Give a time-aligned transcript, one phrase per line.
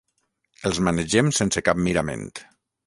[0.69, 2.29] Els manegem sense cap mirament.